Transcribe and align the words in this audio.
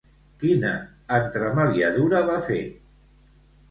Quina 0.43 0.71
entremaliadura 1.19 2.27
va 2.35 2.43
fer? 2.51 2.63